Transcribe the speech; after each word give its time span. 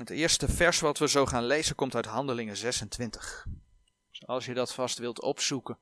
Het 0.00 0.10
eerste 0.10 0.48
vers 0.48 0.80
wat 0.80 0.98
we 0.98 1.08
zo 1.08 1.26
gaan 1.26 1.44
lezen 1.44 1.74
komt 1.74 1.94
uit 1.94 2.06
Handelingen 2.06 2.56
26. 2.56 3.46
Dus 4.10 4.26
als 4.26 4.46
je 4.46 4.54
dat 4.54 4.74
vast 4.74 4.98
wilt 4.98 5.22
opzoeken, 5.22 5.78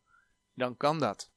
dan 0.54 0.76
kan 0.76 0.98
dat. 0.98 1.30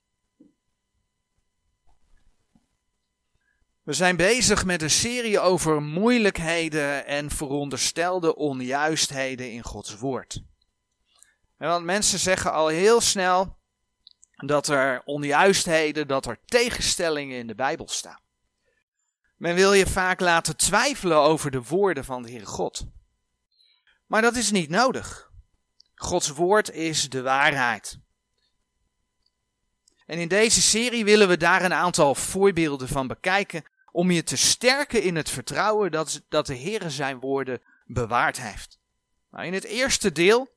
We 3.83 3.93
zijn 3.93 4.15
bezig 4.15 4.65
met 4.65 4.81
een 4.81 4.89
serie 4.89 5.39
over 5.39 5.81
moeilijkheden 5.81 7.05
en 7.05 7.29
veronderstelde 7.29 8.35
onjuistheden 8.35 9.51
in 9.51 9.63
Gods 9.63 9.97
woord. 9.97 10.43
En 11.57 11.67
want 11.67 11.85
mensen 11.85 12.19
zeggen 12.19 12.51
al 12.51 12.67
heel 12.67 13.01
snel 13.01 13.57
dat 14.35 14.67
er 14.67 15.01
onjuistheden, 15.05 16.07
dat 16.07 16.25
er 16.25 16.39
tegenstellingen 16.45 17.37
in 17.37 17.47
de 17.47 17.55
Bijbel 17.55 17.87
staan. 17.87 18.20
Men 19.41 19.55
wil 19.55 19.73
je 19.73 19.87
vaak 19.87 20.19
laten 20.19 20.57
twijfelen 20.57 21.17
over 21.17 21.51
de 21.51 21.63
woorden 21.63 22.05
van 22.05 22.23
de 22.23 22.29
Heere 22.29 22.45
God. 22.45 22.85
Maar 24.07 24.21
dat 24.21 24.35
is 24.35 24.51
niet 24.51 24.69
nodig. 24.69 25.31
Gods 25.95 26.29
woord 26.29 26.71
is 26.71 27.09
de 27.09 27.21
waarheid. 27.21 27.99
En 30.05 30.17
in 30.17 30.27
deze 30.27 30.61
serie 30.61 31.03
willen 31.03 31.27
we 31.27 31.37
daar 31.37 31.63
een 31.63 31.73
aantal 31.73 32.15
voorbeelden 32.15 32.87
van 32.87 33.07
bekijken 33.07 33.63
om 33.91 34.11
je 34.11 34.23
te 34.23 34.37
sterken 34.37 35.03
in 35.03 35.15
het 35.15 35.29
vertrouwen 35.29 35.91
dat, 35.91 36.21
dat 36.29 36.45
de 36.45 36.57
Heere 36.57 36.89
zijn 36.89 37.19
woorden 37.19 37.61
bewaard 37.85 38.41
heeft. 38.41 38.79
Nou, 39.31 39.45
in 39.45 39.53
het 39.53 39.65
eerste 39.65 40.11
deel 40.11 40.49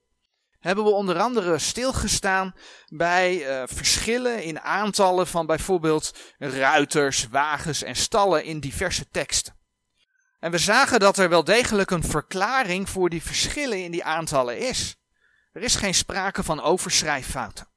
hebben 0.64 0.84
we 0.84 0.90
onder 0.90 1.18
andere 1.18 1.58
stilgestaan 1.58 2.54
bij 2.86 3.36
uh, 3.36 3.62
verschillen 3.66 4.42
in 4.42 4.60
aantallen 4.60 5.26
van 5.26 5.46
bijvoorbeeld 5.46 6.18
ruiters, 6.38 7.28
wagens 7.28 7.82
en 7.82 7.96
stallen 7.96 8.44
in 8.44 8.60
diverse 8.60 9.08
teksten. 9.08 9.56
En 10.40 10.50
we 10.50 10.58
zagen 10.58 11.00
dat 11.00 11.18
er 11.18 11.28
wel 11.28 11.44
degelijk 11.44 11.90
een 11.90 12.04
verklaring 12.04 12.88
voor 12.88 13.10
die 13.10 13.22
verschillen 13.22 13.84
in 13.84 13.90
die 13.90 14.04
aantallen 14.04 14.58
is. 14.58 14.96
Er 15.52 15.62
is 15.62 15.76
geen 15.76 15.94
sprake 15.94 16.42
van 16.42 16.60
overschrijffouten. 16.60 17.68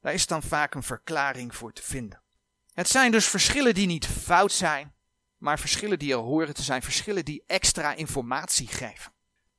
Daar 0.00 0.14
is 0.14 0.26
dan 0.26 0.42
vaak 0.42 0.74
een 0.74 0.82
verklaring 0.82 1.54
voor 1.54 1.72
te 1.72 1.82
vinden. 1.82 2.22
Het 2.72 2.88
zijn 2.88 3.12
dus 3.12 3.26
verschillen 3.26 3.74
die 3.74 3.86
niet 3.86 4.06
fout 4.06 4.52
zijn, 4.52 4.94
maar 5.36 5.58
verschillen 5.58 5.98
die 5.98 6.12
er 6.12 6.18
horen 6.18 6.54
te 6.54 6.62
zijn, 6.62 6.82
verschillen 6.82 7.24
die 7.24 7.42
extra 7.46 7.94
informatie 7.94 8.68
geven. 8.68 9.11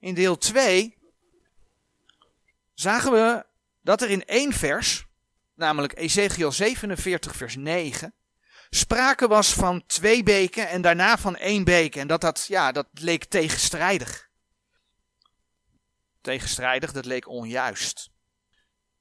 In 0.03 0.13
deel 0.13 0.37
2 0.37 0.97
zagen 2.73 3.11
we 3.11 3.45
dat 3.81 4.01
er 4.01 4.09
in 4.09 4.25
één 4.25 4.53
vers, 4.53 5.05
namelijk 5.55 5.97
Ezekiel 5.97 6.51
47 6.51 7.35
vers 7.35 7.55
9, 7.55 8.13
sprake 8.69 9.27
was 9.27 9.53
van 9.53 9.85
twee 9.85 10.23
beken 10.23 10.69
en 10.69 10.81
daarna 10.81 11.17
van 11.17 11.35
één 11.35 11.63
beek. 11.63 11.95
En 11.95 12.07
dat, 12.07 12.21
dat, 12.21 12.45
ja, 12.47 12.71
dat 12.71 12.87
leek 12.91 13.23
tegenstrijdig. 13.23 14.29
Tegenstrijdig, 16.21 16.91
dat 16.91 17.05
leek 17.05 17.27
onjuist. 17.27 18.09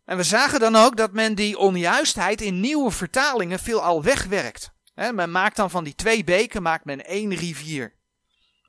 En 0.05 0.17
we 0.17 0.23
zagen 0.23 0.61
dan 0.61 0.77
ook 0.77 0.97
dat 0.97 1.13
men 1.13 1.35
die 1.35 1.59
onjuistheid 1.59 2.41
in 2.41 2.61
nieuwe 2.61 2.91
vertalingen 2.91 3.59
veelal 3.59 4.03
wegwerkt. 4.03 4.73
men 4.95 5.31
maakt 5.31 5.57
dan 5.57 5.71
van 5.71 5.85
die 5.85 5.95
twee 5.95 6.25
beken 6.25 6.63
maakt 6.63 6.85
men 6.85 7.05
één 7.05 7.35
rivier. 7.35 8.01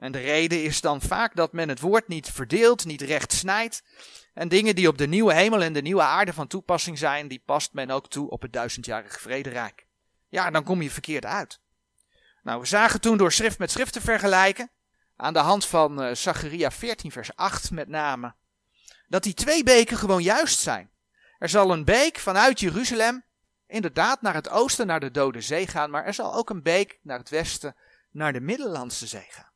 En 0.04 0.12
de 0.12 0.20
reden 0.20 0.64
is 0.64 0.82
dan 0.82 1.02
vaak 1.02 1.36
dat 1.36 1.54
men 1.54 1.70
het 1.70 1.80
woord 1.80 2.08
niet 2.08 2.30
verdeelt, 2.30 2.86
niet 2.86 3.02
recht 3.02 3.34
snijdt. 3.34 3.84
En 4.34 4.50
dingen 4.50 4.76
die 4.76 4.88
op 4.88 4.98
de 4.98 5.08
nieuwe 5.08 5.34
hemel 5.34 5.62
en 5.62 5.74
de 5.74 5.82
nieuwe 5.82 6.02
aarde 6.02 6.34
van 6.34 6.48
toepassing 6.48 6.98
zijn, 6.98 7.28
die 7.28 7.44
past 7.46 7.74
men 7.74 7.90
ook 7.90 8.10
toe 8.10 8.30
op 8.30 8.42
het 8.42 8.54
duizendjarige 8.54 9.20
vrederijk. 9.20 9.86
Ja, 10.30 10.52
dan 10.52 10.64
kom 10.64 10.82
je 10.82 10.92
verkeerd 10.92 11.26
uit. 11.26 11.60
Nou, 12.42 12.60
we 12.60 12.66
zagen 12.66 13.02
toen 13.02 13.18
door 13.18 13.32
schrift 13.32 13.60
met 13.60 13.72
schrift 13.72 13.94
te 13.94 14.02
vergelijken, 14.02 14.72
aan 15.16 15.34
de 15.34 15.40
hand 15.40 15.66
van 15.66 16.04
uh, 16.04 16.14
Zacharia 16.14 16.72
14 16.72 17.12
vers 17.12 17.36
8 17.36 17.72
met 17.72 17.88
name, 17.88 18.36
dat 19.08 19.24
die 19.24 19.34
twee 19.34 19.64
beken 19.64 19.98
gewoon 19.98 20.24
juist 20.24 20.60
zijn. 20.60 20.92
Er 21.38 21.50
zal 21.50 21.72
een 21.72 21.86
beek 21.86 22.18
vanuit 22.18 22.60
Jeruzalem 22.60 23.24
inderdaad 23.68 24.22
naar 24.22 24.34
het 24.34 24.50
oosten, 24.50 24.88
naar 24.88 25.00
de 25.00 25.12
Dode 25.12 25.42
Zee 25.42 25.68
gaan, 25.68 25.90
maar 25.90 26.06
er 26.06 26.14
zal 26.14 26.34
ook 26.34 26.50
een 26.50 26.64
beek 26.64 27.00
naar 27.02 27.20
het 27.20 27.30
westen, 27.30 27.76
naar 28.12 28.34
de 28.34 28.42
Middellandse 28.42 29.08
Zee 29.08 29.28
gaan. 29.30 29.52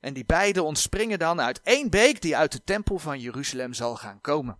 En 0.00 0.12
die 0.14 0.24
beide 0.24 0.62
ontspringen 0.62 1.18
dan 1.18 1.40
uit 1.40 1.60
één 1.62 1.90
beek 1.90 2.22
die 2.22 2.36
uit 2.36 2.52
de 2.52 2.64
tempel 2.64 2.98
van 2.98 3.20
Jeruzalem 3.20 3.72
zal 3.72 3.96
gaan 3.96 4.20
komen. 4.20 4.58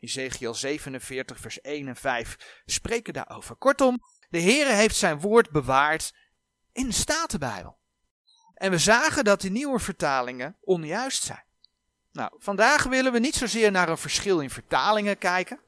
Ezekiel 0.00 0.54
47 0.54 1.40
vers 1.40 1.60
1 1.60 1.88
en 1.88 1.96
5 1.96 2.62
spreken 2.66 3.12
daarover. 3.12 3.56
Kortom, 3.56 4.02
de 4.28 4.40
Heere 4.40 4.72
heeft 4.72 4.96
zijn 4.96 5.20
woord 5.20 5.50
bewaard 5.50 6.14
in 6.72 6.86
de 6.86 6.94
Statenbijbel. 6.94 7.78
En 8.54 8.70
we 8.70 8.78
zagen 8.78 9.24
dat 9.24 9.40
die 9.40 9.50
nieuwe 9.50 9.78
vertalingen 9.78 10.56
onjuist 10.60 11.22
zijn. 11.22 11.44
Nou, 12.12 12.30
vandaag 12.38 12.82
willen 12.82 13.12
we 13.12 13.18
niet 13.18 13.34
zozeer 13.34 13.70
naar 13.70 13.88
een 13.88 13.98
verschil 13.98 14.40
in 14.40 14.50
vertalingen 14.50 15.18
kijken, 15.18 15.60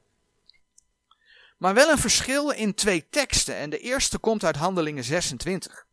maar 1.57 1.73
wel 1.73 1.89
een 1.89 1.97
verschil 1.97 2.49
in 2.49 2.73
twee 2.73 3.09
teksten. 3.09 3.55
En 3.55 3.69
de 3.69 3.79
eerste 3.79 4.17
komt 4.17 4.43
uit 4.43 4.55
Handelingen 4.55 5.03
26. 5.03 5.87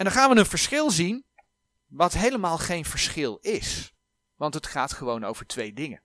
En 0.00 0.06
dan 0.06 0.14
gaan 0.14 0.30
we 0.30 0.36
een 0.36 0.46
verschil 0.46 0.90
zien, 0.90 1.24
wat 1.86 2.12
helemaal 2.12 2.58
geen 2.58 2.84
verschil 2.84 3.38
is. 3.40 3.92
Want 4.34 4.54
het 4.54 4.66
gaat 4.66 4.92
gewoon 4.92 5.24
over 5.24 5.46
twee 5.46 5.72
dingen. 5.72 6.02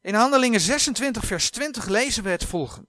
In 0.00 0.14
Handelingen 0.14 0.60
26, 0.60 1.24
vers 1.24 1.50
20 1.50 1.86
lezen 1.86 2.22
we 2.22 2.28
het 2.28 2.44
volgende. 2.44 2.88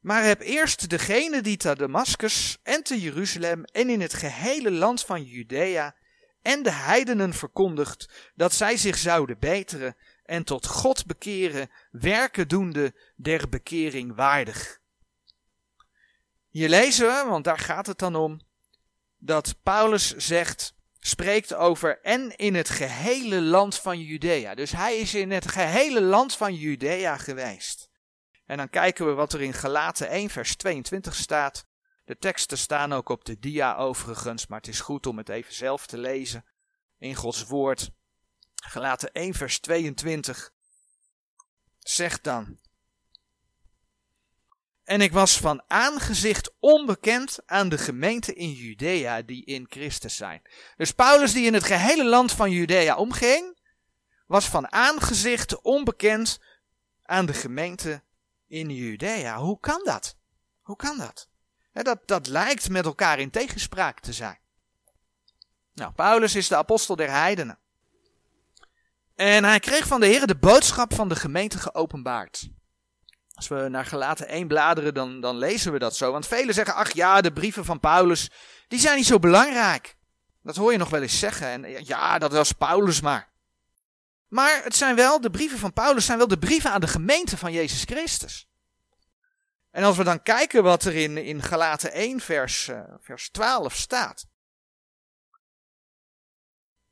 Maar 0.00 0.24
heb 0.24 0.40
eerst 0.40 0.88
degene 0.88 1.40
die 1.40 1.56
te 1.56 1.74
Damascus 1.74 2.58
en 2.62 2.82
te 2.82 3.00
Jeruzalem 3.00 3.64
en 3.64 3.88
in 3.88 4.00
het 4.00 4.14
gehele 4.14 4.70
land 4.70 5.04
van 5.04 5.22
Judea 5.22 5.96
en 6.42 6.62
de 6.62 6.72
heidenen 6.72 7.34
verkondigd 7.34 8.30
dat 8.34 8.52
zij 8.52 8.76
zich 8.76 8.98
zouden 8.98 9.38
beteren 9.38 9.96
en 10.24 10.44
tot 10.44 10.66
God 10.66 11.06
bekeren, 11.06 11.70
werken 11.90 12.48
doende 12.48 12.94
der 13.16 13.48
bekering 13.48 14.14
waardig. 14.14 14.82
Hier 16.54 16.68
lezen 16.68 17.06
we, 17.06 17.30
want 17.30 17.44
daar 17.44 17.58
gaat 17.58 17.86
het 17.86 17.98
dan 17.98 18.14
om, 18.14 18.40
dat 19.18 19.54
Paulus 19.62 20.16
zegt, 20.16 20.74
spreekt 20.98 21.54
over 21.54 22.00
en 22.00 22.36
in 22.36 22.54
het 22.54 22.68
gehele 22.68 23.40
land 23.40 23.78
van 23.78 24.00
Judea. 24.00 24.54
Dus 24.54 24.72
hij 24.72 24.96
is 24.96 25.14
in 25.14 25.30
het 25.30 25.48
gehele 25.48 26.00
land 26.00 26.36
van 26.36 26.54
Judea 26.54 27.16
geweest. 27.16 27.88
En 28.46 28.56
dan 28.56 28.70
kijken 28.70 29.06
we 29.06 29.12
wat 29.12 29.32
er 29.32 29.42
in 29.42 29.52
Galaten 29.52 30.08
1 30.08 30.30
vers 30.30 30.56
22 30.56 31.14
staat. 31.14 31.66
De 32.04 32.18
teksten 32.18 32.58
staan 32.58 32.92
ook 32.92 33.08
op 33.08 33.24
de 33.24 33.38
dia 33.38 33.76
overigens, 33.76 34.46
maar 34.46 34.58
het 34.58 34.68
is 34.68 34.80
goed 34.80 35.06
om 35.06 35.18
het 35.18 35.28
even 35.28 35.54
zelf 35.54 35.86
te 35.86 35.98
lezen 35.98 36.44
in 36.98 37.14
Gods 37.14 37.44
woord. 37.44 37.90
Galaten 38.54 39.12
1 39.12 39.34
vers 39.34 39.58
22 39.58 40.52
zegt 41.78 42.24
dan, 42.24 42.58
en 44.84 45.00
ik 45.00 45.12
was 45.12 45.38
van 45.38 45.62
aangezicht 45.68 46.52
onbekend 46.60 47.38
aan 47.46 47.68
de 47.68 47.78
gemeente 47.78 48.34
in 48.34 48.50
Judea 48.50 49.22
die 49.22 49.44
in 49.44 49.66
Christus 49.68 50.16
zijn. 50.16 50.42
Dus 50.76 50.92
Paulus 50.92 51.32
die 51.32 51.46
in 51.46 51.54
het 51.54 51.64
gehele 51.64 52.04
land 52.04 52.32
van 52.32 52.50
Judea 52.50 52.96
omging, 52.96 53.58
was 54.26 54.48
van 54.48 54.72
aangezicht 54.72 55.62
onbekend 55.62 56.40
aan 57.02 57.26
de 57.26 57.34
gemeente 57.34 58.02
in 58.46 58.70
Judea. 58.70 59.38
Hoe 59.38 59.60
kan 59.60 59.80
dat? 59.84 60.16
Hoe 60.62 60.76
kan 60.76 60.98
dat? 60.98 61.28
dat, 61.72 61.98
dat 62.06 62.26
lijkt 62.26 62.68
met 62.68 62.84
elkaar 62.84 63.18
in 63.18 63.30
tegenspraak 63.30 64.00
te 64.00 64.12
zijn. 64.12 64.38
Nou, 65.74 65.92
Paulus 65.92 66.34
is 66.34 66.48
de 66.48 66.56
apostel 66.56 66.96
der 66.96 67.10
heidenen. 67.10 67.58
En 69.14 69.44
hij 69.44 69.60
kreeg 69.60 69.86
van 69.86 70.00
de 70.00 70.06
Heer 70.06 70.26
de 70.26 70.36
boodschap 70.36 70.94
van 70.94 71.08
de 71.08 71.16
gemeente 71.16 71.58
geopenbaard. 71.58 72.48
Als 73.34 73.48
we 73.48 73.68
naar 73.68 73.86
gelaten 73.86 74.28
1 74.28 74.48
bladeren, 74.48 74.94
dan, 74.94 75.20
dan 75.20 75.36
lezen 75.36 75.72
we 75.72 75.78
dat 75.78 75.96
zo. 75.96 76.12
Want 76.12 76.26
velen 76.26 76.54
zeggen, 76.54 76.74
ach 76.74 76.92
ja, 76.92 77.20
de 77.20 77.32
brieven 77.32 77.64
van 77.64 77.80
Paulus, 77.80 78.30
die 78.68 78.78
zijn 78.78 78.96
niet 78.96 79.06
zo 79.06 79.18
belangrijk. 79.18 79.96
Dat 80.42 80.56
hoor 80.56 80.72
je 80.72 80.78
nog 80.78 80.90
wel 80.90 81.02
eens 81.02 81.18
zeggen. 81.18 81.46
En 81.46 81.84
ja, 81.84 82.18
dat 82.18 82.32
was 82.32 82.52
Paulus 82.52 83.00
maar. 83.00 83.32
Maar 84.28 84.60
het 84.64 84.76
zijn 84.76 84.94
wel, 84.94 85.20
de 85.20 85.30
brieven 85.30 85.58
van 85.58 85.72
Paulus 85.72 86.04
zijn 86.04 86.18
wel 86.18 86.28
de 86.28 86.38
brieven 86.38 86.70
aan 86.70 86.80
de 86.80 86.86
gemeente 86.86 87.36
van 87.36 87.52
Jezus 87.52 87.82
Christus. 87.82 88.48
En 89.70 89.84
als 89.84 89.96
we 89.96 90.04
dan 90.04 90.22
kijken 90.22 90.62
wat 90.62 90.84
er 90.84 90.94
in, 90.94 91.16
in 91.16 91.42
Galaten 91.42 91.92
1 91.92 92.20
vers, 92.20 92.68
uh, 92.68 92.80
vers 93.00 93.30
12 93.30 93.74
staat. 93.74 94.26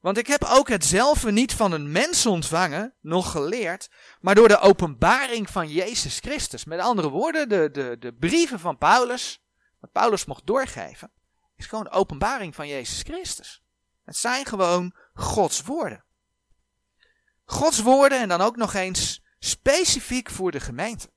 Want 0.02 0.18
ik 0.18 0.26
heb 0.26 0.44
ook 0.44 0.68
hetzelfde 0.68 1.32
niet 1.32 1.54
van 1.54 1.72
een 1.72 1.92
mens 1.92 2.26
ontvangen, 2.26 2.94
nog 3.00 3.30
geleerd, 3.30 3.90
maar 4.20 4.34
door 4.34 4.48
de 4.48 4.58
openbaring 4.58 5.50
van 5.50 5.68
Jezus 5.68 6.18
Christus. 6.18 6.64
Met 6.64 6.80
andere 6.80 7.08
woorden, 7.08 7.48
de, 7.48 7.70
de, 7.72 7.96
de 7.98 8.12
brieven 8.12 8.60
van 8.60 8.78
Paulus, 8.78 9.42
wat 9.80 9.92
Paulus 9.92 10.24
mocht 10.24 10.46
doorgeven, 10.46 11.10
is 11.56 11.66
gewoon 11.66 11.84
de 11.84 11.90
openbaring 11.90 12.54
van 12.54 12.68
Jezus 12.68 13.02
Christus. 13.02 13.62
Het 14.04 14.16
zijn 14.16 14.46
gewoon 14.46 14.94
Gods 15.14 15.62
woorden. 15.62 16.04
Gods 17.44 17.80
woorden 17.80 18.20
en 18.20 18.28
dan 18.28 18.40
ook 18.40 18.56
nog 18.56 18.74
eens 18.74 19.22
specifiek 19.38 20.30
voor 20.30 20.50
de 20.50 20.60
gemeente. 20.60 21.10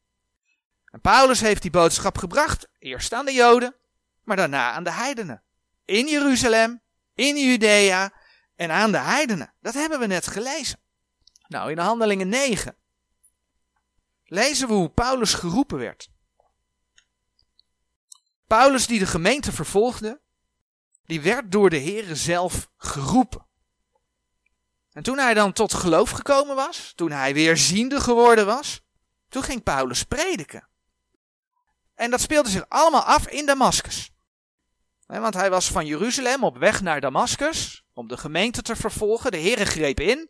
En 0.85 1.01
Paulus 1.01 1.41
heeft 1.41 1.61
die 1.61 1.71
boodschap 1.71 2.17
gebracht, 2.17 2.67
eerst 2.79 3.13
aan 3.13 3.25
de 3.25 3.33
Joden, 3.33 3.75
maar 4.23 4.37
daarna 4.37 4.71
aan 4.71 4.83
de 4.83 4.91
heidenen. 4.91 5.43
in 5.85 6.07
Jeruzalem, 6.07 6.81
in 7.13 7.37
Judea 7.37 8.23
en 8.55 8.71
aan 8.71 8.91
de 8.91 8.97
heidenen. 8.97 9.53
Dat 9.61 9.73
hebben 9.73 9.99
we 9.99 10.05
net 10.05 10.27
gelezen. 10.27 10.79
Nou, 11.47 11.69
in 11.69 11.75
de 11.75 11.81
Handelingen 11.81 12.29
9 12.29 12.77
lezen 14.23 14.67
we 14.67 14.73
hoe 14.73 14.89
Paulus 14.89 15.33
geroepen 15.33 15.77
werd. 15.77 16.09
Paulus 18.47 18.87
die 18.87 18.99
de 18.99 19.05
gemeente 19.05 19.51
vervolgde, 19.51 20.21
die 21.05 21.21
werd 21.21 21.51
door 21.51 21.69
de 21.69 21.79
Heere 21.79 22.15
zelf 22.15 22.69
geroepen. 22.77 23.45
En 24.91 25.03
toen 25.03 25.17
hij 25.17 25.33
dan 25.33 25.53
tot 25.53 25.73
geloof 25.73 26.09
gekomen 26.09 26.55
was, 26.55 26.93
toen 26.95 27.11
hij 27.11 27.33
weer 27.33 27.57
ziende 27.57 28.01
geworden 28.01 28.45
was, 28.45 28.81
toen 29.29 29.43
ging 29.43 29.63
Paulus 29.63 30.03
prediken. 30.03 30.67
En 31.95 32.11
dat 32.11 32.21
speelde 32.21 32.49
zich 32.49 32.69
allemaal 32.69 33.03
af 33.03 33.27
in 33.27 33.45
Damascus. 33.45 34.11
Want 35.05 35.33
hij 35.33 35.49
was 35.49 35.67
van 35.67 35.85
Jeruzalem 35.85 36.43
op 36.43 36.57
weg 36.57 36.81
naar 36.81 37.01
Damascus 37.01 37.84
om 37.95 38.07
de 38.07 38.17
gemeente 38.17 38.61
te 38.61 38.75
vervolgen. 38.75 39.31
De 39.31 39.39
Heere 39.39 39.65
greep 39.65 39.99
in. 39.99 40.29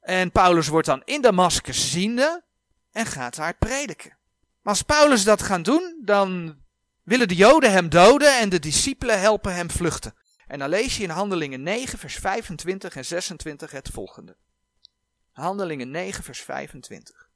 En 0.00 0.30
Paulus 0.30 0.68
wordt 0.68 0.86
dan 0.86 1.02
in 1.04 1.20
Damascus 1.20 1.90
ziende 1.90 2.44
en 2.92 3.06
gaat 3.06 3.36
daar 3.36 3.56
prediken. 3.56 4.16
Maar 4.62 4.74
als 4.74 4.82
Paulus 4.82 5.24
dat 5.24 5.42
gaat 5.42 5.64
doen, 5.64 6.00
dan 6.04 6.58
willen 7.02 7.28
de 7.28 7.34
Joden 7.34 7.72
hem 7.72 7.88
doden 7.88 8.38
en 8.38 8.48
de 8.48 8.58
discipelen 8.58 9.20
helpen 9.20 9.54
hem 9.54 9.70
vluchten. 9.70 10.14
En 10.46 10.58
dan 10.58 10.68
lees 10.68 10.96
je 10.96 11.02
in 11.02 11.10
Handelingen 11.10 11.62
9, 11.62 11.98
vers 11.98 12.14
25 12.14 12.96
en 12.96 13.04
26 13.04 13.70
het 13.70 13.88
volgende. 13.88 14.36
Handelingen 15.32 15.90
9, 15.90 16.24
vers 16.24 16.40
25. 16.40 17.28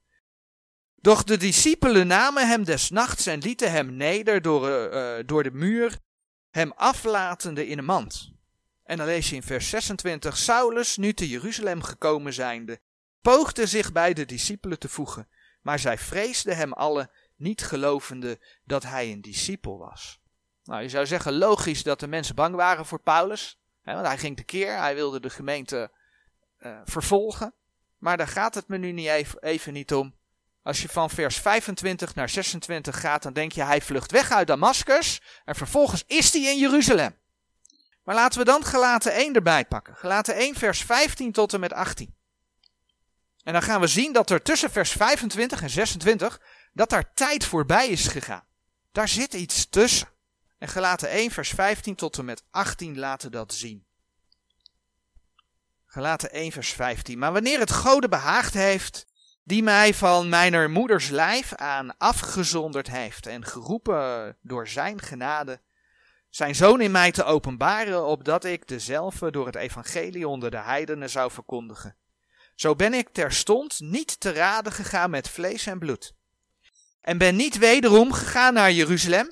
Doch 0.95 1.23
de 1.23 1.37
discipelen 1.37 2.07
namen 2.07 2.47
hem 2.47 2.63
des 2.63 2.89
nachts 2.89 3.25
en 3.25 3.39
lieten 3.39 3.71
hem 3.71 3.95
neder 3.95 4.41
door, 4.41 4.93
uh, 4.93 5.13
door 5.25 5.43
de 5.43 5.51
muur, 5.51 5.97
hem 6.49 6.71
aflatende 6.71 7.67
in 7.67 7.77
een 7.77 7.85
mand. 7.85 8.31
En 8.91 8.97
dan 8.97 9.05
lees 9.05 9.29
je 9.29 9.35
in 9.35 9.43
vers 9.43 9.69
26, 9.69 10.37
Saulus, 10.37 10.97
nu 10.97 11.13
te 11.13 11.27
Jeruzalem 11.27 11.83
gekomen 11.83 12.33
zijnde, 12.33 12.79
poogde 13.21 13.67
zich 13.67 13.91
bij 13.91 14.13
de 14.13 14.25
discipelen 14.25 14.79
te 14.79 14.89
voegen, 14.89 15.27
maar 15.61 15.79
zij 15.79 15.97
vreesden 15.97 16.57
hem 16.57 16.73
alle, 16.73 17.09
niet 17.35 17.63
gelovende 17.63 18.39
dat 18.63 18.83
hij 18.83 19.11
een 19.11 19.21
discipel 19.21 19.77
was. 19.77 20.19
Nou, 20.63 20.81
je 20.81 20.89
zou 20.89 21.05
zeggen 21.05 21.37
logisch 21.37 21.83
dat 21.83 21.99
de 21.99 22.07
mensen 22.07 22.35
bang 22.35 22.55
waren 22.55 22.85
voor 22.85 23.01
Paulus, 23.01 23.59
hè, 23.81 23.93
want 23.93 24.07
hij 24.07 24.17
ging 24.17 24.37
tekeer, 24.37 24.77
hij 24.77 24.95
wilde 24.95 25.19
de 25.19 25.29
gemeente 25.29 25.91
uh, 26.59 26.81
vervolgen. 26.83 27.53
Maar 27.97 28.17
daar 28.17 28.27
gaat 28.27 28.55
het 28.55 28.67
me 28.67 28.77
nu 28.77 28.91
niet 28.91 29.07
even, 29.07 29.41
even 29.41 29.73
niet 29.73 29.93
om. 29.93 30.15
Als 30.63 30.81
je 30.81 30.89
van 30.89 31.09
vers 31.09 31.37
25 31.37 32.15
naar 32.15 32.29
26 32.29 32.99
gaat, 32.99 33.23
dan 33.23 33.33
denk 33.33 33.51
je 33.51 33.63
hij 33.63 33.81
vlucht 33.81 34.11
weg 34.11 34.31
uit 34.31 34.47
Damascus 34.47 35.21
en 35.45 35.55
vervolgens 35.55 36.03
is 36.07 36.33
hij 36.33 36.41
in 36.41 36.57
Jeruzalem. 36.57 37.19
Maar 38.03 38.15
laten 38.15 38.39
we 38.39 38.45
dan 38.45 38.65
gelaten 38.65 39.13
1 39.13 39.33
erbij 39.33 39.65
pakken. 39.65 39.95
Gelaten 39.95 40.35
1 40.35 40.55
vers 40.55 40.81
15 40.81 41.31
tot 41.31 41.53
en 41.53 41.59
met 41.59 41.73
18. 41.73 42.15
En 43.43 43.53
dan 43.53 43.61
gaan 43.61 43.81
we 43.81 43.87
zien 43.87 44.13
dat 44.13 44.29
er 44.29 44.41
tussen 44.41 44.71
vers 44.71 44.91
25 44.91 45.61
en 45.61 45.69
26, 45.69 46.41
dat 46.73 46.89
daar 46.89 47.13
tijd 47.13 47.45
voorbij 47.45 47.87
is 47.87 48.07
gegaan. 48.07 48.43
Daar 48.91 49.07
zit 49.07 49.33
iets 49.33 49.69
tussen. 49.69 50.07
En 50.57 50.67
gelaten 50.67 51.09
1 51.09 51.31
vers 51.31 51.49
15 51.49 51.95
tot 51.95 52.17
en 52.17 52.25
met 52.25 52.43
18 52.51 52.99
laten 52.99 53.31
dat 53.31 53.53
zien. 53.53 53.85
Gelaten 55.85 56.31
1 56.31 56.51
vers 56.51 56.71
15. 56.71 57.19
Maar 57.19 57.33
wanneer 57.33 57.59
het 57.59 57.71
Gode 57.71 58.09
behaagd 58.09 58.53
heeft, 58.53 59.05
die 59.43 59.63
mij 59.63 59.93
van 59.93 60.29
mijner 60.29 60.69
moeders 60.69 61.09
lijf 61.09 61.55
aan 61.55 61.97
afgezonderd 61.97 62.87
heeft 62.87 63.25
en 63.25 63.45
geroepen 63.45 64.37
door 64.41 64.67
zijn 64.67 65.01
genade, 65.01 65.61
zijn 66.31 66.55
zoon 66.55 66.81
in 66.81 66.91
mij 66.91 67.11
te 67.11 67.23
openbaren, 67.23 68.05
opdat 68.05 68.45
ik 68.45 68.67
dezelfde 68.67 69.31
door 69.31 69.45
het 69.45 69.55
evangelie 69.55 70.27
onder 70.27 70.51
de 70.51 70.57
heidenen 70.57 71.09
zou 71.09 71.31
verkondigen. 71.31 71.95
Zo 72.55 72.75
ben 72.75 72.93
ik 72.93 73.09
terstond 73.09 73.79
niet 73.79 74.19
te 74.19 74.31
raden 74.31 74.71
gegaan 74.71 75.09
met 75.09 75.29
vlees 75.29 75.65
en 75.65 75.79
bloed. 75.79 76.13
En 77.01 77.17
ben 77.17 77.35
niet 77.35 77.57
wederom 77.57 78.13
gegaan 78.13 78.53
naar 78.53 78.71
Jeruzalem. 78.71 79.31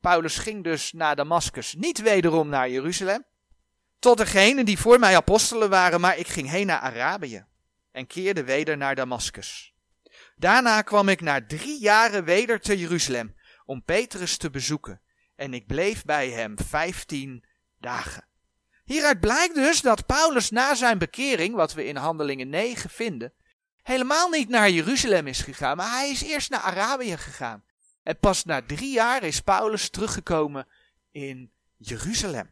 Paulus 0.00 0.38
ging 0.38 0.64
dus 0.64 0.92
naar 0.92 1.16
Damascus, 1.16 1.74
niet 1.74 2.02
wederom 2.02 2.48
naar 2.48 2.70
Jeruzalem. 2.70 3.24
Tot 3.98 4.18
degenen 4.18 4.64
die 4.64 4.78
voor 4.78 4.98
mij 4.98 5.16
apostelen 5.16 5.70
waren, 5.70 6.00
maar 6.00 6.18
ik 6.18 6.28
ging 6.28 6.50
heen 6.50 6.66
naar 6.66 6.80
Arabië 6.80 7.46
en 7.92 8.06
keerde 8.06 8.44
weder 8.44 8.76
naar 8.76 8.94
Damascus. 8.94 9.74
Daarna 10.36 10.82
kwam 10.82 11.08
ik 11.08 11.20
na 11.20 11.46
drie 11.46 11.80
jaren 11.80 12.24
weder 12.24 12.60
te 12.60 12.78
Jeruzalem 12.78 13.34
om 13.64 13.84
Petrus 13.84 14.36
te 14.36 14.50
bezoeken 14.50 15.00
en 15.38 15.54
ik 15.54 15.66
bleef 15.66 16.04
bij 16.04 16.30
hem 16.30 16.58
vijftien 16.58 17.44
dagen. 17.78 18.26
Hieruit 18.84 19.20
blijkt 19.20 19.54
dus 19.54 19.80
dat 19.80 20.06
Paulus 20.06 20.50
na 20.50 20.74
zijn 20.74 20.98
bekering, 20.98 21.54
wat 21.54 21.72
we 21.72 21.84
in 21.84 21.96
Handelingen 21.96 22.48
9 22.48 22.90
vinden, 22.90 23.32
helemaal 23.82 24.28
niet 24.28 24.48
naar 24.48 24.70
Jeruzalem 24.70 25.26
is 25.26 25.40
gegaan, 25.40 25.76
maar 25.76 25.90
hij 25.90 26.10
is 26.10 26.22
eerst 26.22 26.50
naar 26.50 26.60
Arabië 26.60 27.16
gegaan. 27.16 27.64
En 28.02 28.18
pas 28.18 28.44
na 28.44 28.62
drie 28.62 28.92
jaar 28.92 29.22
is 29.22 29.40
Paulus 29.40 29.88
teruggekomen 29.88 30.66
in 31.10 31.52
Jeruzalem. 31.76 32.50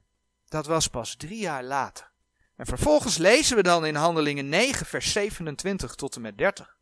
Dat 0.48 0.66
was 0.66 0.88
pas 0.88 1.14
drie 1.14 1.38
jaar 1.38 1.64
later. 1.64 2.10
En 2.56 2.66
vervolgens 2.66 3.16
lezen 3.16 3.56
we 3.56 3.62
dan 3.62 3.86
in 3.86 3.94
Handelingen 3.94 4.48
9, 4.48 4.86
vers 4.86 5.12
27 5.12 5.94
tot 5.94 6.14
en 6.14 6.20
met 6.20 6.38
30. 6.38 6.76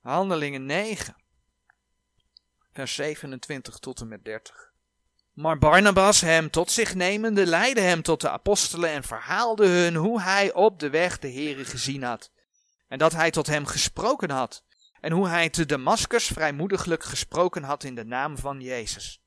Handelingen 0.00 0.66
9, 0.66 1.16
vers 2.80 2.94
27 2.94 3.78
tot 3.78 4.00
en 4.00 4.08
met 4.08 4.24
30. 4.24 4.72
Maar 5.32 5.58
Barnabas, 5.58 6.20
hem 6.20 6.50
tot 6.50 6.70
zich 6.70 6.94
nemende, 6.94 7.46
leidde 7.46 7.80
hem 7.80 8.02
tot 8.02 8.20
de 8.20 8.30
apostelen 8.30 8.90
en 8.90 9.02
verhaalde 9.02 9.66
hun 9.66 9.94
hoe 9.94 10.20
hij 10.20 10.52
op 10.52 10.78
de 10.78 10.90
weg 10.90 11.18
de 11.18 11.32
Heere 11.32 11.64
gezien 11.64 12.02
had. 12.02 12.30
En 12.88 12.98
dat 12.98 13.12
hij 13.12 13.30
tot 13.30 13.46
hem 13.46 13.66
gesproken 13.66 14.30
had. 14.30 14.64
En 15.00 15.12
hoe 15.12 15.28
hij 15.28 15.48
te 15.48 15.66
Damascus 15.66 16.26
vrijmoediglijk 16.26 17.04
gesproken 17.04 17.62
had 17.62 17.84
in 17.84 17.94
de 17.94 18.04
naam 18.04 18.38
van 18.38 18.60
Jezus. 18.60 19.22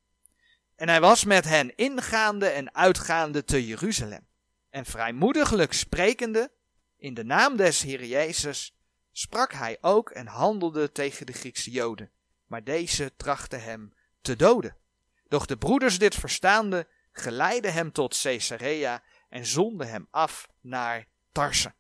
En 0.76 0.90
hij 0.90 1.02
was 1.02 1.24
met 1.24 1.46
hen 1.46 1.76
ingaande 1.76 2.48
en 2.48 2.76
uitgaande 2.76 3.44
te 3.44 3.68
Jeruzalem. 3.68 4.28
En 4.70 4.86
vrijmoediglijk 4.86 5.74
sprekende, 5.74 6.52
in 6.98 7.14
de 7.14 7.24
naam 7.24 7.56
des 7.56 7.82
Heer 7.82 8.06
Jezus, 8.06 8.76
sprak 9.12 9.54
hij 9.54 9.78
ook 9.82 10.10
en 10.10 10.28
handelde 10.28 10.92
tegen 10.92 11.26
de 11.26 11.34
Griekse 11.34 11.72
Joden. 11.72 12.12
Maar 12.48 12.64
deze 12.64 13.16
trachten 13.18 13.64
hem 13.64 13.94
te 14.22 14.36
doden. 14.36 14.76
Doch 15.28 15.46
de 15.46 15.58
broeders 15.58 16.00
dit 16.00 16.16
verstaande, 16.16 16.88
geleidden 17.12 17.74
hem 17.74 17.92
tot 17.92 18.22
Caesarea 18.22 19.04
en 19.30 19.46
zonden 19.46 19.90
hem 19.90 20.08
af 20.12 20.50
naar 20.62 21.08
Tarse. 21.32 21.74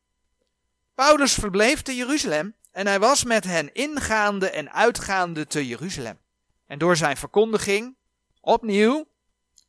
Paulus 0.96 1.34
verbleef 1.34 1.82
te 1.82 1.96
Jeruzalem 1.96 2.56
en 2.72 2.88
hij 2.88 3.00
was 3.00 3.24
met 3.24 3.44
hen 3.44 3.74
ingaande 3.74 4.50
en 4.50 4.72
uitgaande 4.72 5.48
te 5.48 5.68
Jeruzalem. 5.68 6.20
En 6.68 6.80
door 6.80 6.98
zijn 6.98 7.18
verkondiging, 7.18 7.96
opnieuw, 8.42 9.08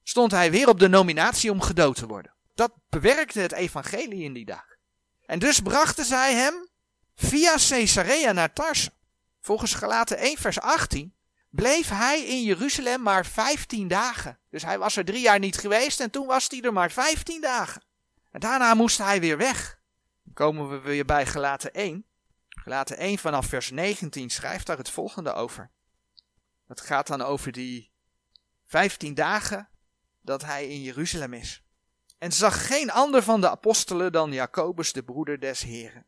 stond 0.02 0.30
hij 0.30 0.50
weer 0.50 0.68
op 0.68 0.78
de 0.78 0.88
nominatie 0.88 1.50
om 1.50 1.60
gedood 1.60 1.96
te 1.96 2.06
worden. 2.06 2.34
Dat 2.54 2.72
bewerkte 2.88 3.40
het 3.40 3.52
evangelie 3.52 4.22
in 4.22 4.32
die 4.32 4.44
dag. 4.44 4.64
En 5.26 5.38
dus 5.38 5.60
brachten 5.60 6.04
zij 6.04 6.34
hem 6.34 6.68
via 7.14 7.56
Caesarea 7.68 8.32
naar 8.32 8.52
Tarse. 8.52 8.92
Volgens 9.44 9.74
Galaten 9.74 10.18
1 10.18 10.36
vers 10.36 10.60
18 10.60 11.14
bleef 11.50 11.88
hij 11.88 12.24
in 12.24 12.42
Jeruzalem 12.42 13.02
maar 13.02 13.26
15 13.26 13.88
dagen. 13.88 14.38
Dus 14.50 14.62
hij 14.62 14.78
was 14.78 14.96
er 14.96 15.04
drie 15.04 15.20
jaar 15.20 15.38
niet 15.38 15.58
geweest 15.58 16.00
en 16.00 16.10
toen 16.10 16.26
was 16.26 16.46
hij 16.48 16.60
er 16.60 16.72
maar 16.72 16.90
15 16.90 17.40
dagen. 17.40 17.82
En 18.30 18.40
daarna 18.40 18.74
moest 18.74 18.98
hij 18.98 19.20
weer 19.20 19.36
weg. 19.36 19.80
Dan 20.22 20.34
komen 20.34 20.70
we 20.70 20.80
weer 20.80 21.04
bij 21.04 21.26
Galaten 21.26 21.72
1. 21.72 22.06
Galaten 22.48 22.96
1 22.96 23.18
vanaf 23.18 23.46
vers 23.46 23.70
19 23.70 24.30
schrijft 24.30 24.66
daar 24.66 24.78
het 24.78 24.90
volgende 24.90 25.32
over. 25.32 25.70
Het 26.66 26.80
gaat 26.80 27.06
dan 27.06 27.22
over 27.22 27.52
die 27.52 27.92
15 28.66 29.14
dagen 29.14 29.68
dat 30.20 30.44
hij 30.44 30.68
in 30.68 30.82
Jeruzalem 30.82 31.32
is. 31.32 31.62
En 32.18 32.32
zag 32.32 32.66
geen 32.66 32.90
ander 32.90 33.22
van 33.22 33.40
de 33.40 33.50
apostelen 33.50 34.12
dan 34.12 34.32
Jacobus, 34.32 34.92
de 34.92 35.02
broeder 35.02 35.40
des 35.40 35.62
Heren. 35.62 36.06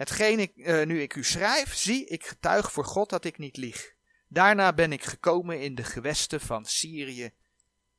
Hetgeen 0.00 0.38
ik, 0.38 0.52
uh, 0.56 0.86
nu 0.86 1.02
ik 1.02 1.14
u 1.14 1.24
schrijf, 1.24 1.74
zie 1.74 2.06
ik 2.06 2.26
getuig 2.26 2.72
voor 2.72 2.84
God 2.84 3.10
dat 3.10 3.24
ik 3.24 3.38
niet 3.38 3.56
lieg. 3.56 3.92
Daarna 4.28 4.72
ben 4.72 4.92
ik 4.92 5.04
gekomen 5.04 5.60
in 5.60 5.74
de 5.74 5.84
gewesten 5.84 6.40
van 6.40 6.64
Syrië 6.64 7.30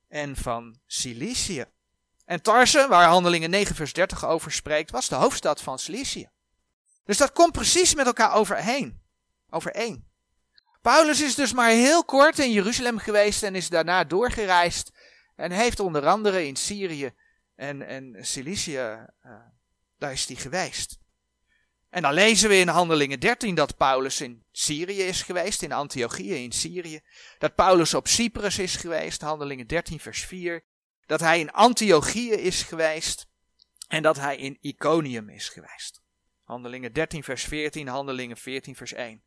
en 0.07 0.35
van 0.35 0.79
Cilicië. 0.85 1.65
En 2.25 2.41
Tarse, 2.41 2.87
waar 2.89 3.07
Handelingen 3.07 3.49
9 3.49 3.75
vers 3.75 3.93
30 3.93 4.25
over 4.25 4.51
spreekt, 4.51 4.91
was 4.91 5.09
de 5.09 5.15
hoofdstad 5.15 5.61
van 5.61 5.79
Cilicië. 5.79 6.29
Dus 7.03 7.17
dat 7.17 7.31
komt 7.31 7.51
precies 7.51 7.95
met 7.95 8.05
elkaar 8.05 8.33
overheen. 8.33 9.01
Overeen. 9.49 10.07
Paulus 10.81 11.21
is 11.21 11.35
dus 11.35 11.53
maar 11.53 11.69
heel 11.69 12.05
kort 12.05 12.39
in 12.39 12.51
Jeruzalem 12.51 12.97
geweest 12.97 13.43
en 13.43 13.55
is 13.55 13.69
daarna 13.69 14.03
doorgereisd. 14.03 14.91
En 15.35 15.51
heeft 15.51 15.79
onder 15.79 16.07
andere 16.07 16.47
in 16.47 16.55
Syrië 16.55 17.13
en, 17.55 17.81
en 17.81 18.17
Cilicië, 18.19 19.07
uh, 19.25 19.33
daar 19.97 20.11
is 20.11 20.25
hij 20.25 20.35
geweest. 20.35 21.00
En 21.91 22.01
dan 22.01 22.13
lezen 22.13 22.49
we 22.49 22.55
in 22.55 22.67
Handelingen 22.67 23.19
13 23.19 23.55
dat 23.55 23.77
Paulus 23.77 24.21
in 24.21 24.43
Syrië 24.51 25.01
is 25.01 25.21
geweest, 25.21 25.61
in 25.61 25.71
Antiochië 25.71 26.43
in 26.43 26.51
Syrië. 26.51 27.01
Dat 27.37 27.55
Paulus 27.55 27.93
op 27.93 28.07
Cyprus 28.07 28.57
is 28.57 28.75
geweest, 28.75 29.21
Handelingen 29.21 29.67
13 29.67 29.99
vers 29.99 30.25
4. 30.25 30.63
Dat 31.05 31.19
hij 31.19 31.39
in 31.39 31.51
Antiochië 31.51 32.31
is 32.31 32.63
geweest 32.63 33.27
en 33.87 34.03
dat 34.03 34.17
hij 34.17 34.37
in 34.37 34.57
Iconium 34.61 35.29
is 35.29 35.49
geweest. 35.49 36.01
Handelingen 36.43 36.93
13 36.93 37.23
vers 37.23 37.43
14, 37.43 37.87
Handelingen 37.87 38.37
14 38.37 38.75
vers 38.75 38.93
1. 38.93 39.23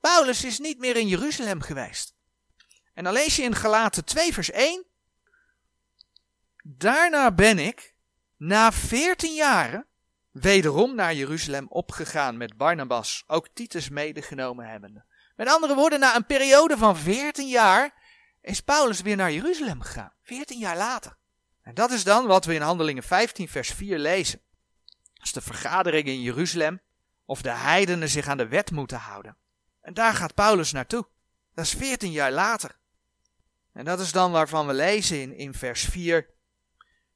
Paulus 0.00 0.44
is 0.44 0.58
niet 0.58 0.78
meer 0.78 0.96
in 0.96 1.08
Jeruzalem 1.08 1.60
geweest. 1.60 2.14
En 2.94 3.04
dan 3.04 3.12
lees 3.12 3.36
je 3.36 3.42
in 3.42 3.54
Galaten 3.54 4.04
2 4.04 4.32
vers 4.32 4.50
1. 4.50 4.84
Daarna 6.62 7.32
ben 7.32 7.58
ik, 7.58 7.94
na 8.36 8.72
14 8.72 9.34
jaren, 9.34 9.86
wederom 10.30 10.94
naar 10.94 11.14
Jeruzalem 11.14 11.66
opgegaan 11.68 12.36
met 12.36 12.56
Barnabas, 12.56 13.24
ook 13.26 13.48
Titus 13.54 13.88
medegenomen 13.88 14.68
hebbende. 14.68 15.04
Met 15.36 15.48
andere 15.48 15.74
woorden, 15.74 16.00
na 16.00 16.16
een 16.16 16.26
periode 16.26 16.76
van 16.76 16.96
14 16.96 17.48
jaar 17.48 17.94
is 18.40 18.60
Paulus 18.60 19.00
weer 19.00 19.16
naar 19.16 19.32
Jeruzalem 19.32 19.80
gegaan. 19.80 20.12
14 20.22 20.58
jaar 20.58 20.76
later. 20.76 21.16
En 21.62 21.74
dat 21.74 21.90
is 21.90 22.04
dan 22.04 22.26
wat 22.26 22.44
we 22.44 22.54
in 22.54 22.60
Handelingen 22.60 23.02
15, 23.02 23.48
vers 23.48 23.70
4 23.70 23.98
lezen. 23.98 24.40
Als 25.14 25.32
de 25.32 25.40
vergadering 25.40 26.06
in 26.06 26.20
Jeruzalem 26.20 26.80
of 27.24 27.42
de 27.42 27.50
heidenen 27.50 28.08
zich 28.08 28.28
aan 28.28 28.36
de 28.36 28.48
wet 28.48 28.70
moeten 28.70 28.98
houden. 28.98 29.36
En 29.80 29.94
daar 29.94 30.14
gaat 30.14 30.34
Paulus 30.34 30.72
naartoe. 30.72 31.06
Dat 31.54 31.64
is 31.64 31.72
14 31.72 32.10
jaar 32.10 32.32
later. 32.32 32.78
En 33.72 33.84
dat 33.84 34.00
is 34.00 34.12
dan 34.12 34.32
waarvan 34.32 34.66
we 34.66 34.72
lezen 34.72 35.20
in, 35.20 35.32
in 35.36 35.54
vers 35.54 35.84
4. 35.84 36.30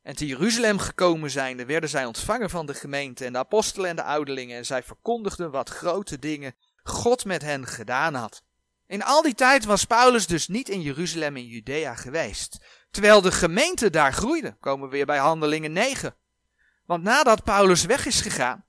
En 0.03 0.17
te 0.17 0.27
Jeruzalem 0.27 0.79
gekomen 0.79 1.31
zijnde 1.31 1.67
werden 1.67 1.89
zij 1.89 2.05
ontvangen 2.05 2.51
van 2.51 2.67
de 2.67 2.75
gemeente 2.75 3.25
en 3.25 3.33
de 3.33 3.39
apostelen 3.39 3.91
en 3.91 3.97
de 3.97 4.03
ouderlingen. 4.03 4.57
En 4.57 4.67
zij 4.67 4.83
verkondigden 4.83 5.51
wat 5.51 5.69
grote 5.69 6.19
dingen 6.19 6.55
God 6.83 7.25
met 7.25 7.43
hen 7.43 7.67
gedaan 7.67 8.15
had. 8.15 8.43
In 8.87 9.03
al 9.03 9.23
die 9.23 9.35
tijd 9.35 9.65
was 9.65 9.85
Paulus 9.85 10.27
dus 10.27 10.49
niet 10.49 10.69
in 10.69 10.81
Jeruzalem 10.81 11.37
in 11.37 11.47
Judea 11.47 11.95
geweest. 11.95 12.59
Terwijl 12.91 13.21
de 13.21 13.33
gemeente 13.33 13.91
daar 13.91 14.13
groeide. 14.13 14.57
Komen 14.61 14.89
we 14.89 14.95
weer 14.95 15.07
bij 15.07 15.19
Handelingen 15.19 15.73
9. 15.73 16.17
Want 16.87 17.03
nadat 17.03 17.45
Paulus 17.45 17.85
weg 17.85 18.07
is 18.07 18.21
gegaan, 18.21 18.65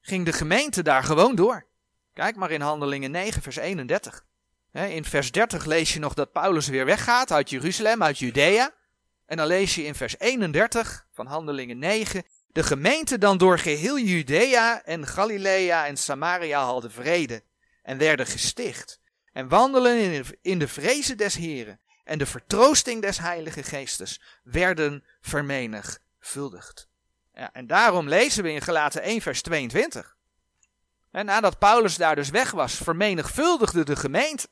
ging 0.00 0.24
de 0.24 0.32
gemeente 0.32 0.82
daar 0.82 1.04
gewoon 1.04 1.34
door. 1.34 1.66
Kijk 2.12 2.36
maar 2.36 2.50
in 2.50 2.60
Handelingen 2.60 3.10
9, 3.10 3.42
vers 3.42 3.56
31. 3.56 4.24
In 4.72 5.04
vers 5.04 5.32
30 5.32 5.64
lees 5.64 5.92
je 5.92 5.98
nog 5.98 6.14
dat 6.14 6.32
Paulus 6.32 6.68
weer 6.68 6.84
weggaat 6.84 7.32
uit 7.32 7.50
Jeruzalem, 7.50 8.02
uit 8.02 8.18
Judea. 8.18 8.74
En 9.26 9.36
dan 9.36 9.46
lees 9.46 9.74
je 9.74 9.84
in 9.84 9.94
vers 9.94 10.18
31 10.18 11.06
van 11.12 11.26
Handelingen 11.26 11.78
9. 11.78 12.24
De 12.52 12.62
gemeente 12.62 13.18
dan 13.18 13.38
door 13.38 13.58
geheel 13.58 13.98
Judea 13.98 14.82
en 14.84 15.06
Galilea 15.06 15.86
en 15.86 15.96
Samaria 15.96 16.64
hadden 16.64 16.90
vrede 16.90 17.42
en 17.82 17.98
werden 17.98 18.26
gesticht. 18.26 19.00
En 19.32 19.48
wandelen 19.48 20.24
in 20.42 20.58
de 20.58 20.68
vrezen 20.68 21.16
des 21.16 21.34
Heren 21.34 21.80
en 22.04 22.18
de 22.18 22.26
vertroosting 22.26 23.02
des 23.02 23.18
Heilige 23.18 23.62
Geestes 23.62 24.20
werden 24.42 25.04
vermenigvuldigd. 25.20 26.88
Ja, 27.34 27.52
en 27.52 27.66
daarom 27.66 28.08
lezen 28.08 28.42
we 28.42 28.52
in 28.52 28.62
Gelaten 28.62 29.02
1 29.02 29.20
vers 29.20 29.42
22. 29.42 30.16
En 31.10 31.26
nadat 31.26 31.58
Paulus 31.58 31.96
daar 31.96 32.14
dus 32.14 32.30
weg 32.30 32.50
was, 32.50 32.74
vermenigvuldigde 32.74 33.84
de 33.84 33.96
gemeente. 33.96 34.48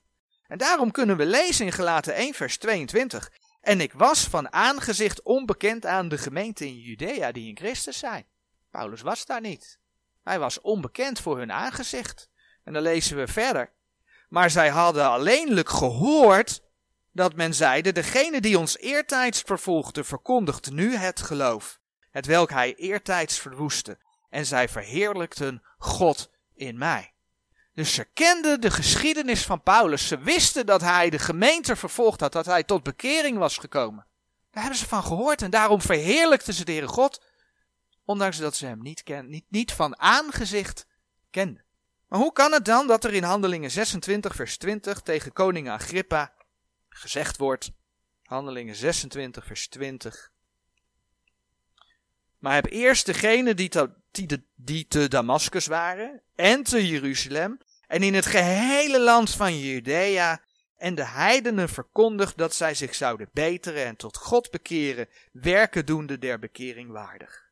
En 0.47 0.59
daarom 0.59 0.90
kunnen 0.90 1.16
we 1.16 1.26
lezen 1.26 1.66
in 1.66 1.73
Gelaten 1.73 2.14
1 2.14 2.35
vers 2.35 2.59
22. 2.59 3.31
En 3.64 3.80
ik 3.80 3.92
was 3.92 4.25
van 4.25 4.52
aangezicht 4.52 5.23
onbekend 5.23 5.87
aan 5.87 6.09
de 6.09 6.18
gemeente 6.18 6.66
in 6.66 6.78
Judea 6.78 7.33
die 7.33 7.49
in 7.49 7.56
Christus 7.56 7.99
zijn. 7.99 8.26
Paulus 8.71 9.00
was 9.00 9.26
daar 9.26 9.40
niet. 9.40 9.78
Hij 10.23 10.38
was 10.38 10.61
onbekend 10.61 11.21
voor 11.21 11.38
hun 11.38 11.52
aangezicht. 11.52 12.28
En 12.64 12.73
dan 12.73 12.83
lezen 12.83 13.16
we 13.16 13.26
verder. 13.26 13.73
Maar 14.28 14.50
zij 14.50 14.68
hadden 14.68 15.09
alleenlijk 15.09 15.68
gehoord 15.68 16.62
dat 17.12 17.35
men 17.35 17.54
zeide, 17.54 17.92
degene 17.92 18.40
die 18.40 18.59
ons 18.59 18.78
eertijds 18.78 19.40
vervolgde, 19.40 20.04
verkondigt 20.04 20.71
nu 20.71 20.97
het 20.97 21.21
geloof, 21.21 21.80
het 22.11 22.26
welk 22.26 22.50
hij 22.50 22.75
eertijds 22.75 23.38
verwoestte, 23.38 23.99
en 24.30 24.47
zij 24.47 24.68
verheerlijkten 24.68 25.62
God 25.78 26.30
in 26.54 26.78
mij. 26.78 27.13
Dus 27.75 27.95
ze 27.95 28.04
kenden 28.04 28.61
de 28.61 28.71
geschiedenis 28.71 29.45
van 29.45 29.62
Paulus. 29.62 30.07
Ze 30.07 30.19
wisten 30.19 30.66
dat 30.66 30.81
hij 30.81 31.11
de 31.11 31.19
gemeente 31.19 31.76
vervolgd 31.76 32.21
had, 32.21 32.33
dat 32.33 32.47
hij 32.47 32.64
tot 32.64 32.83
bekering 32.83 33.38
was 33.38 33.57
gekomen. 33.57 34.07
Daar 34.50 34.62
hebben 34.62 34.81
ze 34.81 34.88
van 34.88 35.02
gehoord 35.02 35.43
en 35.43 35.50
daarom 35.50 35.81
verheerlijkten 35.81 36.54
ze 36.54 36.64
de 36.64 36.73
Heere 36.73 36.87
God, 36.87 37.25
ondanks 38.04 38.38
dat 38.38 38.57
ze 38.57 38.66
hem 38.66 38.83
niet, 38.83 39.02
ken, 39.02 39.28
niet, 39.28 39.45
niet 39.49 39.73
van 39.73 39.99
aangezicht 39.99 40.87
kenden. 41.31 41.64
Maar 42.09 42.19
hoe 42.19 42.33
kan 42.33 42.52
het 42.52 42.64
dan 42.64 42.87
dat 42.87 43.04
er 43.04 43.14
in 43.14 43.23
Handelingen 43.23 43.71
26 43.71 44.35
vers 44.35 44.57
20 44.57 45.00
tegen 45.00 45.33
koning 45.33 45.71
Agrippa 45.71 46.33
gezegd 46.88 47.37
wordt, 47.37 47.73
Handelingen 48.23 48.76
26 48.76 49.47
vers 49.47 49.69
20, 49.69 50.33
maar 52.45 52.55
heb 52.55 52.71
eerst 52.71 53.07
degene 53.07 53.55
die 53.55 53.69
te, 53.69 53.91
die, 54.11 54.47
die 54.55 54.87
te 54.89 55.09
Damascus 55.09 55.67
waren 55.67 56.21
en 56.35 56.63
te 56.63 56.89
Jeruzalem 56.89 57.59
en 57.87 58.03
in 58.03 58.15
het 58.15 58.27
gehele 58.27 59.01
land 59.01 59.31
van 59.31 59.59
Judea 59.59 60.41
en 60.77 60.95
de 60.95 61.05
heidenen 61.05 61.69
verkondigd 61.69 62.39
dat 62.39 62.55
zij 62.55 62.75
zich 62.75 62.95
zouden 62.95 63.29
beteren 63.33 63.85
en 63.85 63.97
tot 63.97 64.17
God 64.17 64.51
bekeren, 64.51 65.09
werken 65.33 65.87
doende 65.87 66.19
der 66.19 66.39
bekering 66.39 66.91
waardig. 66.91 67.43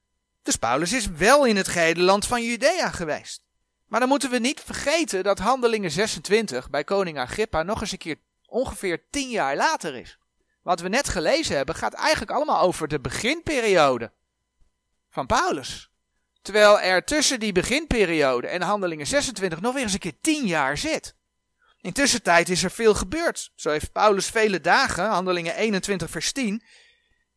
Dus 0.43 0.57
Paulus 0.57 0.93
is 0.93 1.07
wel 1.07 1.47
in 1.47 1.57
het 1.57 1.69
gehele 1.69 2.03
land 2.03 2.27
van 2.27 2.43
Judea 2.43 2.91
geweest. 2.91 3.43
Maar 3.87 4.01
dan 4.01 4.09
moeten 4.09 4.31
we 4.31 4.39
niet 4.39 4.61
vergeten 4.61 5.23
dat 5.23 5.39
Handelingen 5.39 5.91
26 5.91 6.71
bij 6.71 6.85
koning 6.85 7.19
Agrippa 7.19 7.63
nog 7.63 7.81
eens 7.81 7.93
een 7.93 7.99
keer 7.99 8.19
ongeveer 8.47 9.03
tien 9.11 9.31
jaar 9.31 9.57
later 9.57 9.95
is. 9.95 10.19
Wat 10.63 10.81
we 10.81 10.89
net 10.89 11.09
gelezen 11.09 11.57
hebben 11.57 11.75
gaat 11.75 11.95
eigenlijk 11.95 12.31
allemaal 12.31 12.61
over 12.61 12.89
de 12.89 13.01
beginperiode 13.01 14.13
van 15.13 15.27
Paulus. 15.27 15.91
Terwijl 16.43 16.81
er 16.81 17.05
tussen 17.05 17.41
die 17.41 17.53
beginperiode 17.53 18.49
en 18.49 18.63
Handelingen 18.63 19.07
26 19.07 19.61
nog 19.61 19.75
weer 19.75 19.83
eens 19.83 19.93
een 19.93 19.99
keer 19.99 20.21
tien 20.21 20.47
jaar 20.47 20.79
zit. 20.79 21.15
Intussen 21.81 22.23
tijd 22.23 22.49
is 22.49 22.63
er 22.63 22.71
veel 22.71 22.95
gebeurd. 22.95 23.53
Zo 23.55 23.71
heeft 23.71 23.93
Paulus 23.93 24.27
vele 24.27 24.61
dagen, 24.61 25.05
Handelingen 25.05 25.57
21 25.57 26.11
vers 26.11 26.33
10, 26.33 26.63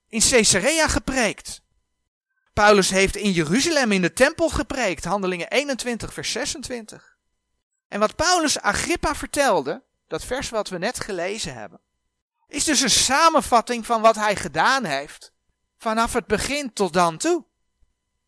in 0.09 0.19
Caesarea 0.19 0.87
gepreekt. 0.87 1.61
Paulus 2.53 2.89
heeft 2.89 3.15
in 3.15 3.31
Jeruzalem 3.31 3.91
in 3.91 4.01
de 4.01 4.13
tempel 4.13 4.49
gepreekt, 4.49 5.05
Handelingen 5.05 5.49
21 5.49 6.13
vers 6.13 6.31
26. 6.31 7.17
En 7.87 7.99
wat 7.99 8.15
Paulus 8.15 8.59
Agrippa 8.59 9.15
vertelde, 9.15 9.83
dat 10.07 10.25
vers 10.25 10.49
wat 10.49 10.69
we 10.69 10.77
net 10.77 10.99
gelezen 10.99 11.53
hebben, 11.53 11.79
is 12.47 12.63
dus 12.63 12.81
een 12.81 12.89
samenvatting 12.89 13.85
van 13.85 14.01
wat 14.01 14.15
hij 14.15 14.35
gedaan 14.35 14.83
heeft 14.83 15.33
vanaf 15.77 16.13
het 16.13 16.27
begin 16.27 16.73
tot 16.73 16.93
dan 16.93 17.17
toe. 17.17 17.45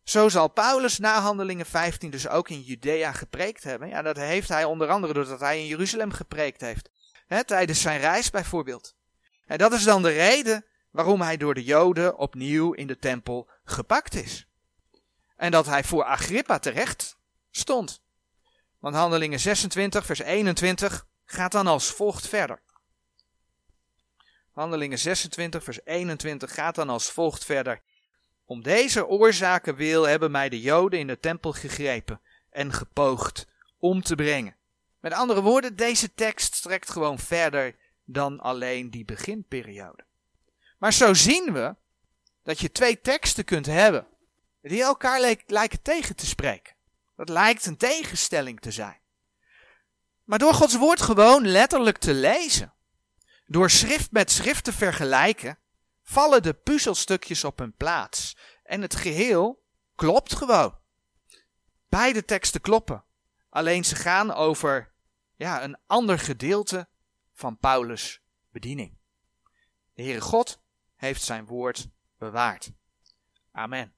Zo 0.08 0.28
zal 0.28 0.48
Paulus 0.48 0.98
na 0.98 1.20
handelingen 1.20 1.66
15 1.66 2.10
dus 2.10 2.28
ook 2.28 2.48
in 2.48 2.60
Judea 2.60 3.12
gepreekt 3.12 3.64
hebben. 3.64 3.88
Ja, 3.88 4.02
dat 4.02 4.16
heeft 4.16 4.48
hij 4.48 4.64
onder 4.64 4.88
andere 4.88 5.12
doordat 5.12 5.40
hij 5.40 5.58
in 5.60 5.66
Jeruzalem 5.66 6.12
gepreekt 6.12 6.60
heeft. 6.60 6.90
tijdens 7.46 7.80
zijn 7.80 8.00
reis 8.00 8.30
bijvoorbeeld. 8.30 8.94
En 9.46 9.58
dat 9.58 9.72
is 9.72 9.82
dan 9.84 10.02
de 10.02 10.10
reden 10.10 10.64
waarom 10.90 11.20
hij 11.20 11.36
door 11.36 11.54
de 11.54 11.64
Joden 11.64 12.18
opnieuw 12.18 12.72
in 12.72 12.86
de 12.86 12.98
tempel 12.98 13.50
gepakt 13.64 14.14
is. 14.14 14.46
En 15.36 15.50
dat 15.50 15.66
hij 15.66 15.84
voor 15.84 16.04
Agrippa 16.04 16.58
terecht 16.58 17.18
stond. 17.50 18.02
Want 18.78 18.94
handelingen 18.94 19.40
26 19.40 20.06
vers 20.06 20.20
21 20.20 21.06
gaat 21.24 21.52
dan 21.52 21.66
als 21.66 21.90
volgt 21.90 22.28
verder. 22.28 22.62
Handelingen 24.52 24.98
26 24.98 25.64
vers 25.64 25.80
21 25.84 26.54
gaat 26.54 26.74
dan 26.74 26.88
als 26.88 27.10
volgt 27.10 27.44
verder. 27.44 27.82
Om 28.48 28.62
deze 28.62 29.06
oorzaken 29.06 29.74
wil 29.74 30.06
hebben 30.06 30.30
mij 30.30 30.48
de 30.48 30.60
Joden 30.60 30.98
in 30.98 31.06
de 31.06 31.20
tempel 31.20 31.52
gegrepen 31.52 32.20
en 32.50 32.72
gepoogd 32.72 33.46
om 33.78 34.02
te 34.02 34.14
brengen. 34.14 34.56
Met 35.00 35.12
andere 35.12 35.42
woorden, 35.42 35.76
deze 35.76 36.14
tekst 36.14 36.54
strekt 36.54 36.90
gewoon 36.90 37.18
verder 37.18 37.76
dan 38.04 38.40
alleen 38.40 38.90
die 38.90 39.04
beginperiode. 39.04 40.04
Maar 40.78 40.92
zo 40.92 41.14
zien 41.14 41.52
we 41.52 41.74
dat 42.42 42.60
je 42.60 42.72
twee 42.72 43.00
teksten 43.00 43.44
kunt 43.44 43.66
hebben 43.66 44.06
die 44.62 44.82
elkaar 44.82 45.36
lijken 45.46 45.82
tegen 45.82 46.16
te 46.16 46.26
spreken. 46.26 46.74
Dat 47.16 47.28
lijkt 47.28 47.66
een 47.66 47.76
tegenstelling 47.76 48.60
te 48.60 48.70
zijn. 48.70 48.98
Maar 50.24 50.38
door 50.38 50.54
Gods 50.54 50.76
woord 50.76 51.00
gewoon 51.00 51.46
letterlijk 51.46 51.98
te 51.98 52.14
lezen, 52.14 52.72
door 53.46 53.70
schrift 53.70 54.12
met 54.12 54.30
schrift 54.30 54.64
te 54.64 54.72
vergelijken, 54.72 55.58
vallen 56.08 56.42
de 56.42 56.54
puzzelstukjes 56.54 57.44
op 57.44 57.58
hun 57.58 57.74
plaats. 57.74 58.36
En 58.62 58.82
het 58.82 58.96
geheel 58.96 59.62
klopt 59.94 60.34
gewoon. 60.34 60.78
Beide 61.88 62.24
teksten 62.24 62.60
kloppen. 62.60 63.04
Alleen 63.48 63.84
ze 63.84 63.96
gaan 63.96 64.32
over 64.32 64.92
ja, 65.36 65.62
een 65.62 65.78
ander 65.86 66.18
gedeelte 66.18 66.88
van 67.32 67.58
Paulus' 67.58 68.22
bediening. 68.50 68.96
De 69.94 70.02
Heere 70.02 70.20
God 70.20 70.62
heeft 70.96 71.22
zijn 71.22 71.46
woord 71.46 71.88
bewaard. 72.18 72.72
Amen. 73.52 73.97